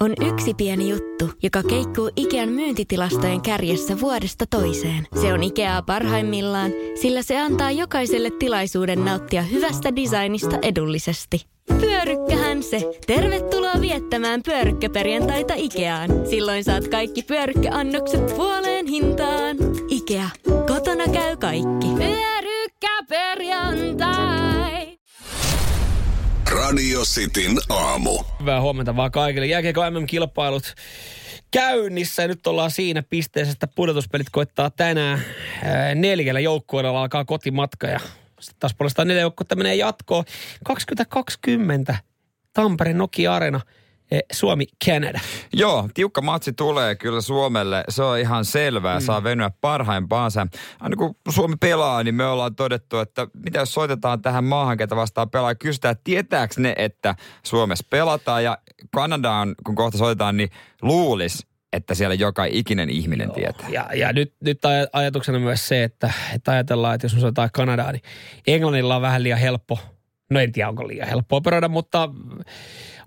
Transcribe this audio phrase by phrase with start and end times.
[0.00, 5.06] On yksi pieni juttu, joka keikkuu Ikean myyntitilastojen kärjessä vuodesta toiseen.
[5.20, 6.70] Se on Ikeaa parhaimmillaan,
[7.02, 11.46] sillä se antaa jokaiselle tilaisuuden nauttia hyvästä designista edullisesti.
[11.80, 12.90] Pyörykkähän se!
[13.06, 16.10] Tervetuloa viettämään pyörykkäperjantaita Ikeaan.
[16.30, 18.63] Silloin saat kaikki pyörykkäannokset puoleen
[26.74, 28.18] Radio Cityn aamu.
[28.40, 29.46] Hyvää huomenta vaan kaikille.
[29.46, 30.74] Jääkiekko MM-kilpailut
[31.50, 35.22] käynnissä ja nyt ollaan siinä pisteessä, että pudotuspelit koittaa tänään
[35.64, 37.98] ää, neljällä joukkueella alkaa kotimatka ja
[38.40, 40.24] sitten taas puolestaan neljä joukkuetta menee jatkoon.
[40.64, 41.96] 2020
[42.52, 43.60] Tampere Nokia Arena,
[44.10, 45.20] eh, Suomi, Canada.
[45.52, 47.84] Joo, tiukka matsi tulee kyllä Suomelle.
[47.88, 49.00] Se on ihan selvää.
[49.00, 50.46] Saa venyä parhaimpaansa.
[50.80, 54.96] Aina kun Suomi pelaa, niin me ollaan todettu, että mitä jos soitetaan tähän maahan, ketä
[54.96, 58.44] vastaan pelaa, kysytään, että tietääkö ne, että Suomessa pelataan.
[58.44, 58.58] Ja
[58.94, 60.50] Kanadaan, kun kohta soitetaan, niin
[60.82, 63.68] luulis, että siellä joka ikinen ihminen tietää.
[63.68, 67.50] Ja, ja nyt, nyt aj- ajatuksena myös se, että, että ajatellaan, että jos me soitetaan
[67.52, 68.02] Kanadaan, niin
[68.46, 69.78] Englannilla on vähän liian helppo.
[70.30, 72.08] No en tiedä, onko liian helppo operoida, mutta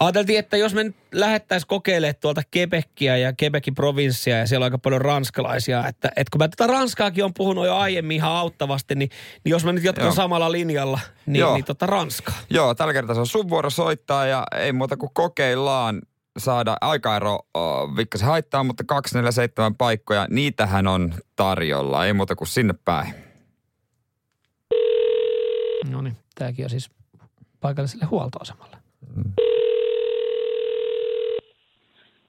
[0.00, 4.66] ajateltiin, että jos me nyt lähettäisiin kokeilemaan tuolta Quebecia ja Quebecin provinssia ja siellä on
[4.66, 8.94] aika paljon ranskalaisia, että, että kun mä tätä ranskaakin on puhunut jo aiemmin ihan auttavasti,
[8.94, 9.10] niin,
[9.44, 10.14] niin jos mä nyt jatkan Joo.
[10.14, 11.54] samalla linjalla, niin, Joo.
[11.54, 12.34] niin tota Ranskaa.
[12.50, 16.02] Joo, tällä kertaa se on sun vuoro soittaa ja ei muuta kuin kokeillaan
[16.38, 22.06] saada aikaero oh, vikkasen haittaa, mutta 247 paikkoja, niitähän on tarjolla.
[22.06, 23.14] Ei muuta kuin sinne päin.
[25.90, 26.90] No niin, tämäkin on siis
[27.64, 28.76] paikalliselle huoltoasemalle.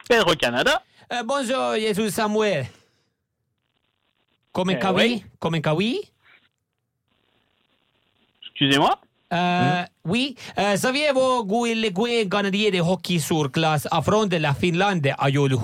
[0.08, 0.82] Pedro Canada.
[1.12, 2.66] Uh, bonjour, Jesus Samuel.
[4.54, 5.04] Comment Eh, oui?
[5.04, 5.24] oui.
[5.40, 6.00] Comment oui?
[8.48, 8.98] Excusez-moi.
[9.34, 10.36] Euh, Oui.
[10.58, 15.58] Euh, Saviez-vous que le canadien de hockey sur glace affronte la Finlande à Yolhu?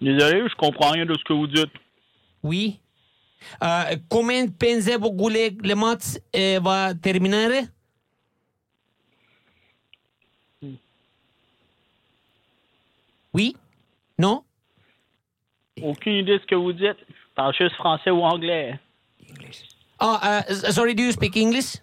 [0.00, 1.72] Désolé, je comprends rien de ce que vous dites.
[2.42, 2.80] Oui.
[4.08, 7.62] Comment pensez-vous que le, match euh, va terminer?
[13.32, 13.56] Oui?
[14.18, 14.42] Non?
[15.82, 16.96] Aucune idée de ce que vous dites.
[17.08, 18.78] Je parle juste français ou anglais.
[20.00, 21.76] Oh, uh, s- sorry, do you speak English?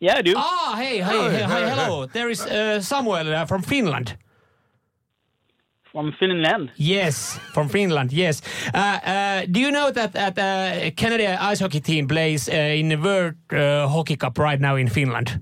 [0.00, 0.34] Yeah, I do.
[0.36, 2.06] Ah, hey, hey, hey, hi, hello.
[2.06, 4.16] There is uh, Samuel uh, from Finland.
[5.92, 6.70] From Finland.
[6.76, 8.12] Yes, from Finland.
[8.12, 8.40] Yes.
[8.74, 12.88] Uh, uh, do you know that that uh, Canada ice hockey team plays uh, in
[12.88, 15.40] the World uh, Hockey Cup right now in Finland?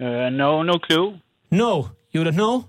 [0.00, 1.14] Uh, no, no clue.
[1.50, 2.68] No, you don't know.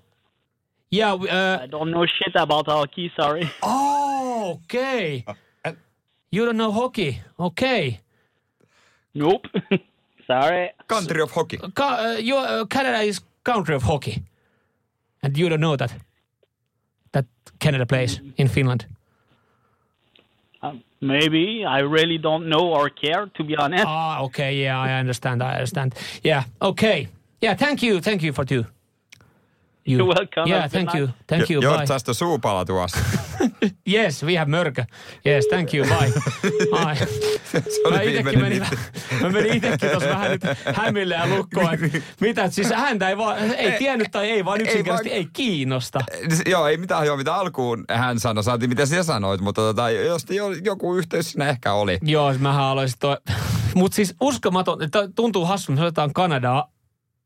[0.91, 1.15] Yeah.
[1.15, 3.49] we- I don't know shit about hockey, sorry.
[3.63, 5.25] oh, okay.
[6.31, 7.21] You don't know hockey.
[7.39, 7.99] Okay.
[9.15, 9.47] Nope.
[10.27, 10.71] sorry.
[10.87, 11.57] Country of Hockey.
[11.73, 14.23] Ca- uh, your, uh, Canada is country of hockey,
[15.25, 15.93] and you don't know that.
[17.11, 17.25] That
[17.59, 18.85] Canada plays in Finland.
[20.61, 21.65] Um, maybe.
[21.65, 23.85] I really don't know or care, to be honest.
[23.87, 24.53] Ah, okay.
[24.63, 25.41] Yeah, I understand.
[25.41, 25.93] I understand.
[26.23, 26.43] Yeah.
[26.61, 27.07] Okay.
[27.41, 27.57] Yeah.
[27.57, 28.01] Thank you.
[28.01, 28.65] Thank you for two.
[29.83, 29.97] You.
[29.97, 30.47] You're welcome.
[30.47, 30.61] Yeah.
[30.61, 31.13] Have a Thank good you.
[31.27, 31.61] Thank you.
[31.61, 31.85] Bye.
[31.85, 32.99] Jotsasta suupala tuossa.
[33.91, 34.85] Yes, we have mörkö.
[35.27, 35.87] Yes, thank you.
[35.87, 36.13] Bye.
[36.71, 36.95] Ai.
[36.95, 40.41] Se Mä oli itekin viimeinen menin, mä menin itekin tuossa vähän nyt
[40.75, 41.73] hämille ja lukkoon.
[41.73, 45.99] että Mitä, siis häntä ei vaan, ei tiennyt tai ei vaan yksinkertaisesti ei, vaan- kiinnosta.
[46.45, 48.43] Joo, ei mitään joo, mitä alkuun hän sanoi.
[48.43, 51.97] Saatiin, mitä sinä sanoit, mutta tota, jos jo- joku yhteys siinä ehkä oli.
[52.01, 53.17] Joo, mä haluaisin toi.
[53.75, 56.71] Mutta siis uskomaton, että tuntuu hassun, että otetaan Kanadaa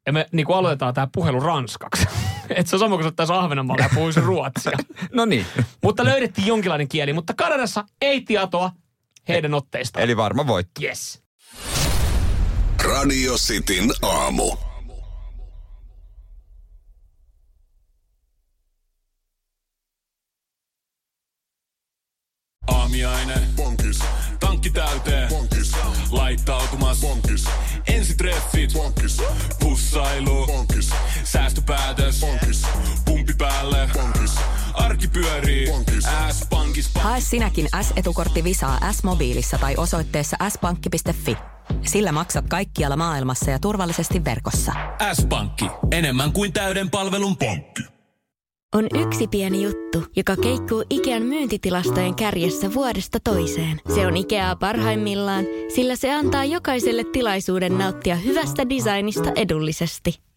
[0.06, 2.06] ja me niin aloitetaan tämä puhelu ranskaksi.
[2.50, 4.78] Että se on sama kuin se ottaisi Ahvenanmaalle ja puhuisi ruotsia.
[5.14, 5.46] No niin,
[5.84, 8.72] mutta löydettiin jonkinlainen kieli, mutta Kanadassa ei tietoa
[9.28, 10.04] heidän otteistaan.
[10.04, 10.82] eli varma voitto.
[10.84, 11.22] Yes.
[12.84, 14.52] Radio Cityn aamu.
[22.68, 23.34] Aamiaine.
[23.56, 24.00] Bonkis.
[24.40, 25.30] Tankki täyteen.
[25.30, 25.72] Bonkis.
[26.12, 26.89] Laittautumas.
[37.10, 41.38] Hae sinäkin S-etukortti Visaa S-mobiilissa tai osoitteessa s-pankki.fi.
[41.86, 44.72] Sillä maksat kaikkialla maailmassa ja turvallisesti verkossa.
[45.14, 45.66] S-pankki.
[45.92, 47.84] Enemmän kuin täyden palvelun pankki.
[48.76, 53.82] On yksi pieni juttu, joka keikkuu Ikean myyntitilastojen kärjessä vuodesta toiseen.
[53.96, 55.46] Se on Ikeaa parhaimmillaan,
[55.76, 60.29] sillä se antaa jokaiselle tilaisuuden nauttia hyvästä designista edullisesti.